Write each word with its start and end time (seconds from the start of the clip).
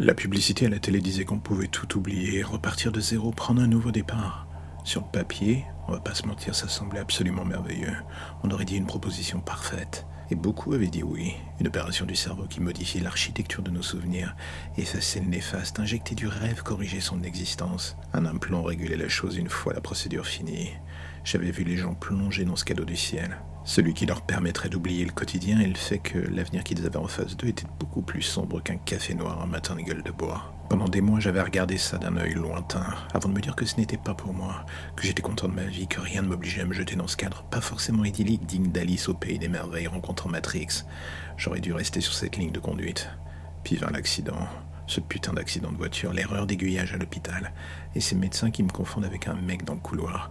La 0.00 0.12
publicité 0.12 0.66
à 0.66 0.68
la 0.68 0.80
télé 0.80 1.00
disait 1.00 1.24
qu'on 1.24 1.38
pouvait 1.38 1.68
tout 1.68 1.96
oublier, 1.96 2.42
repartir 2.42 2.90
de 2.90 2.98
zéro, 2.98 3.30
prendre 3.30 3.62
un 3.62 3.68
nouveau 3.68 3.92
départ. 3.92 4.48
Sur 4.82 5.02
le 5.02 5.06
papier, 5.06 5.64
on 5.86 5.92
va 5.92 6.00
pas 6.00 6.16
se 6.16 6.26
mentir, 6.26 6.56
ça 6.56 6.66
semblait 6.66 6.98
absolument 6.98 7.44
merveilleux. 7.44 7.94
On 8.42 8.50
aurait 8.50 8.64
dit 8.64 8.76
une 8.76 8.88
proposition 8.88 9.38
parfaite. 9.38 10.04
Et 10.32 10.34
beaucoup 10.34 10.72
avaient 10.72 10.88
dit 10.88 11.04
oui. 11.04 11.34
Une 11.60 11.68
opération 11.68 12.06
du 12.06 12.16
cerveau 12.16 12.46
qui 12.48 12.60
modifie 12.60 12.98
l'architecture 12.98 13.62
de 13.62 13.70
nos 13.70 13.82
souvenirs, 13.82 14.34
effacer 14.76 15.20
le 15.20 15.28
néfaste, 15.28 15.78
injecter 15.78 16.16
du 16.16 16.26
rêve, 16.26 16.64
corriger 16.64 17.00
son 17.00 17.22
existence. 17.22 17.96
Un 18.12 18.26
implant 18.26 18.64
régulait 18.64 18.96
la 18.96 19.08
chose 19.08 19.36
une 19.36 19.48
fois 19.48 19.74
la 19.74 19.80
procédure 19.80 20.26
finie. 20.26 20.70
J'avais 21.22 21.52
vu 21.52 21.62
les 21.62 21.76
gens 21.76 21.94
plonger 21.94 22.44
dans 22.44 22.56
ce 22.56 22.64
cadeau 22.64 22.84
du 22.84 22.96
ciel. 22.96 23.38
Celui 23.66 23.94
qui 23.94 24.04
leur 24.04 24.20
permettrait 24.20 24.68
d'oublier 24.68 25.06
le 25.06 25.12
quotidien 25.12 25.58
et 25.58 25.66
le 25.66 25.74
fait 25.74 25.98
que 25.98 26.18
l'avenir 26.18 26.64
qu'ils 26.64 26.84
avaient 26.84 26.98
en 26.98 27.08
face 27.08 27.34
d'eux 27.34 27.48
était 27.48 27.66
beaucoup 27.80 28.02
plus 28.02 28.20
sombre 28.20 28.62
qu'un 28.62 28.76
café 28.76 29.14
noir 29.14 29.40
un 29.42 29.46
matin 29.46 29.74
de 29.74 29.80
gueule 29.80 30.02
de 30.02 30.12
bois. 30.12 30.54
Pendant 30.68 30.88
des 30.88 31.00
mois, 31.00 31.18
j'avais 31.18 31.40
regardé 31.40 31.78
ça 31.78 31.96
d'un 31.96 32.16
œil 32.18 32.34
lointain, 32.34 32.84
avant 33.14 33.30
de 33.30 33.34
me 33.34 33.40
dire 33.40 33.56
que 33.56 33.64
ce 33.64 33.78
n'était 33.78 33.96
pas 33.96 34.12
pour 34.12 34.34
moi, 34.34 34.66
que 34.96 35.06
j'étais 35.06 35.22
content 35.22 35.48
de 35.48 35.54
ma 35.54 35.64
vie, 35.64 35.86
que 35.86 36.00
rien 36.00 36.20
ne 36.20 36.28
m'obligeait 36.28 36.60
à 36.60 36.66
me 36.66 36.74
jeter 36.74 36.94
dans 36.94 37.06
ce 37.06 37.16
cadre 37.16 37.42
pas 37.44 37.62
forcément 37.62 38.04
idyllique 38.04 38.44
digne 38.44 38.70
d'Alice 38.70 39.08
au 39.08 39.14
pays 39.14 39.38
des 39.38 39.48
merveilles 39.48 39.86
rencontrant 39.86 40.28
Matrix. 40.28 40.84
J'aurais 41.38 41.60
dû 41.60 41.72
rester 41.72 42.02
sur 42.02 42.12
cette 42.12 42.36
ligne 42.36 42.52
de 42.52 42.60
conduite. 42.60 43.08
Puis 43.62 43.76
vint 43.76 43.90
l'accident. 43.90 44.46
Ce 44.86 45.00
putain 45.00 45.32
d'accident 45.32 45.72
de 45.72 45.78
voiture, 45.78 46.12
l'erreur 46.12 46.46
d'aiguillage 46.46 46.92
à 46.92 46.98
l'hôpital, 46.98 47.54
et 47.94 48.00
ces 48.00 48.14
médecins 48.14 48.50
qui 48.50 48.62
me 48.62 48.68
confondent 48.68 49.06
avec 49.06 49.26
un 49.26 49.34
mec 49.34 49.64
dans 49.64 49.74
le 49.74 49.80
couloir. 49.80 50.28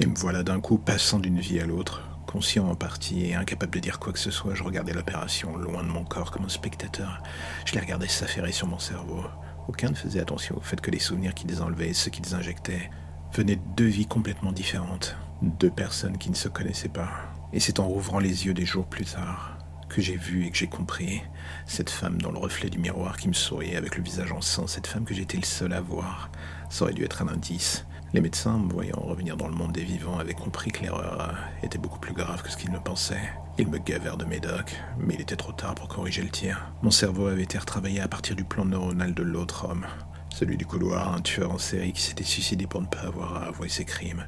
Et 0.00 0.06
me 0.06 0.14
voilà 0.14 0.42
d'un 0.42 0.60
coup 0.60 0.76
passant 0.76 1.18
d'une 1.18 1.40
vie 1.40 1.60
à 1.60 1.66
l'autre, 1.66 2.13
Conscient 2.34 2.68
en 2.68 2.74
partie 2.74 3.26
et 3.26 3.36
incapable 3.36 3.74
de 3.74 3.78
dire 3.78 4.00
quoi 4.00 4.12
que 4.12 4.18
ce 4.18 4.32
soit, 4.32 4.56
je 4.56 4.64
regardais 4.64 4.92
l'opération 4.92 5.56
loin 5.56 5.84
de 5.84 5.88
mon 5.88 6.02
corps 6.02 6.32
comme 6.32 6.46
un 6.46 6.48
spectateur. 6.48 7.22
Je 7.64 7.74
les 7.74 7.80
regardais 7.80 8.08
s'affairer 8.08 8.50
sur 8.50 8.66
mon 8.66 8.80
cerveau. 8.80 9.22
Aucun 9.68 9.90
ne 9.90 9.94
faisait 9.94 10.18
attention 10.18 10.56
au 10.56 10.60
fait 10.60 10.80
que 10.80 10.90
les 10.90 10.98
souvenirs 10.98 11.32
qu'ils 11.32 11.62
enlevaient 11.62 11.90
et 11.90 11.94
ceux 11.94 12.10
qu'ils 12.10 12.34
injectaient 12.34 12.90
venaient 13.32 13.54
de 13.54 13.62
deux 13.76 13.86
vies 13.86 14.08
complètement 14.08 14.50
différentes, 14.50 15.16
deux 15.42 15.70
personnes 15.70 16.18
qui 16.18 16.28
ne 16.28 16.34
se 16.34 16.48
connaissaient 16.48 16.88
pas. 16.88 17.12
Et 17.52 17.60
c'est 17.60 17.78
en 17.78 17.86
rouvrant 17.86 18.18
les 18.18 18.46
yeux 18.46 18.54
des 18.54 18.66
jours 18.66 18.86
plus 18.86 19.04
tard 19.04 19.56
que 19.88 20.02
j'ai 20.02 20.16
vu 20.16 20.44
et 20.44 20.50
que 20.50 20.56
j'ai 20.56 20.66
compris 20.66 21.22
cette 21.66 21.90
femme 21.90 22.20
dans 22.20 22.32
le 22.32 22.38
reflet 22.38 22.68
du 22.68 22.78
miroir 22.78 23.16
qui 23.16 23.28
me 23.28 23.32
souriait 23.32 23.76
avec 23.76 23.96
le 23.96 24.02
visage 24.02 24.32
en 24.32 24.40
sang, 24.40 24.66
cette 24.66 24.88
femme 24.88 25.04
que 25.04 25.14
j'étais 25.14 25.36
le 25.36 25.44
seul 25.44 25.72
à 25.72 25.80
voir. 25.80 26.32
Ça 26.68 26.82
aurait 26.82 26.94
dû 26.94 27.04
être 27.04 27.22
un 27.22 27.28
indice, 27.28 27.86
les 28.14 28.20
médecins, 28.20 28.58
me 28.58 28.72
voyant 28.72 29.00
revenir 29.00 29.36
dans 29.36 29.48
le 29.48 29.54
monde 29.56 29.72
des 29.72 29.82
vivants, 29.82 30.20
avaient 30.20 30.34
compris 30.34 30.70
que 30.70 30.82
l'erreur 30.82 31.34
était 31.64 31.78
beaucoup 31.78 31.98
plus 31.98 32.14
grave 32.14 32.42
que 32.42 32.50
ce 32.50 32.56
qu'ils 32.56 32.70
ne 32.70 32.78
pensaient. 32.78 33.32
Ils 33.58 33.66
me 33.66 33.78
gavèrent 33.78 34.16
de 34.16 34.24
médoc, 34.24 34.76
mais 34.98 35.14
il 35.14 35.20
était 35.20 35.34
trop 35.34 35.50
tard 35.50 35.74
pour 35.74 35.88
corriger 35.88 36.22
le 36.22 36.28
tir. 36.28 36.72
Mon 36.82 36.92
cerveau 36.92 37.26
avait 37.26 37.42
été 37.42 37.58
retravaillé 37.58 38.00
à 38.00 38.06
partir 38.06 38.36
du 38.36 38.44
plan 38.44 38.64
neuronal 38.64 39.14
de 39.14 39.22
l'autre 39.24 39.68
homme, 39.68 39.84
celui 40.30 40.56
du 40.56 40.64
couloir, 40.64 41.12
un 41.12 41.22
tueur 41.22 41.50
en 41.50 41.58
série 41.58 41.92
qui 41.92 42.02
s'était 42.02 42.22
suicidé 42.22 42.68
pour 42.68 42.82
ne 42.82 42.86
pas 42.86 43.00
avoir 43.00 43.34
à 43.34 43.46
avouer 43.46 43.68
ses 43.68 43.84
crimes. 43.84 44.24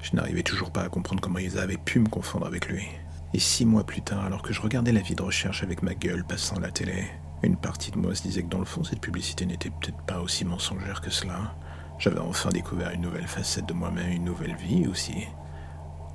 Je 0.00 0.14
n'arrivais 0.14 0.44
toujours 0.44 0.70
pas 0.70 0.82
à 0.82 0.88
comprendre 0.88 1.20
comment 1.20 1.40
ils 1.40 1.58
avaient 1.58 1.76
pu 1.76 1.98
me 1.98 2.08
confondre 2.08 2.46
avec 2.46 2.68
lui. 2.68 2.86
Et 3.32 3.40
six 3.40 3.66
mois 3.66 3.84
plus 3.84 4.02
tard, 4.02 4.24
alors 4.24 4.42
que 4.42 4.52
je 4.52 4.60
regardais 4.60 4.92
la 4.92 5.00
vie 5.00 5.16
de 5.16 5.22
recherche 5.22 5.64
avec 5.64 5.82
ma 5.82 5.94
gueule 5.94 6.24
passant 6.24 6.60
la 6.60 6.70
télé, 6.70 7.04
une 7.42 7.56
partie 7.56 7.90
de 7.90 7.98
moi 7.98 8.14
se 8.14 8.22
disait 8.22 8.44
que 8.44 8.48
dans 8.48 8.60
le 8.60 8.64
fond, 8.64 8.84
cette 8.84 9.00
publicité 9.00 9.44
n'était 9.44 9.70
peut-être 9.70 10.00
pas 10.06 10.20
aussi 10.20 10.44
mensongère 10.44 11.00
que 11.00 11.10
cela. 11.10 11.56
J'avais 11.98 12.18
enfin 12.18 12.50
découvert 12.50 12.90
une 12.90 13.02
nouvelle 13.02 13.26
facette 13.26 13.66
de 13.66 13.72
moi-même, 13.72 14.10
une 14.10 14.24
nouvelle 14.24 14.56
vie 14.56 14.86
aussi. 14.86 15.26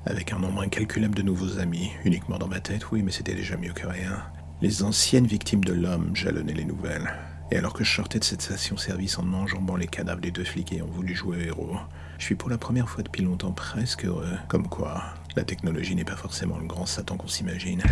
Avec 0.06 0.32
un 0.32 0.38
nombre 0.38 0.62
incalculable 0.62 1.14
de 1.14 1.22
nouveaux 1.22 1.58
amis, 1.58 1.90
uniquement 2.04 2.38
dans 2.38 2.48
ma 2.48 2.60
tête, 2.60 2.90
oui, 2.90 3.02
mais 3.02 3.10
c'était 3.10 3.34
déjà 3.34 3.56
mieux 3.56 3.72
que 3.72 3.86
rien. 3.86 4.22
Les 4.60 4.82
anciennes 4.82 5.26
victimes 5.26 5.64
de 5.64 5.72
l'homme 5.72 6.14
jalonnaient 6.14 6.52
les 6.52 6.64
nouvelles. 6.64 7.12
Et 7.50 7.56
alors 7.56 7.72
que 7.72 7.82
je 7.82 7.92
sortais 7.92 8.18
de 8.18 8.24
cette 8.24 8.42
station-service 8.42 9.18
en 9.18 9.32
enjambant 9.32 9.76
les 9.76 9.88
cadavres 9.88 10.20
des 10.20 10.30
deux 10.30 10.44
flics 10.44 10.72
ayant 10.72 10.86
voulu 10.86 11.14
jouer 11.14 11.46
héros, 11.46 11.76
je 12.18 12.24
suis 12.24 12.34
pour 12.36 12.50
la 12.50 12.58
première 12.58 12.88
fois 12.88 13.02
depuis 13.02 13.22
longtemps 13.22 13.52
presque 13.52 14.04
heureux. 14.04 14.36
Comme 14.48 14.68
quoi, 14.68 15.02
la 15.34 15.42
technologie 15.42 15.96
n'est 15.96 16.04
pas 16.04 16.16
forcément 16.16 16.58
le 16.58 16.66
grand 16.66 16.86
Satan 16.86 17.16
qu'on 17.16 17.26
s'imagine. 17.26 17.82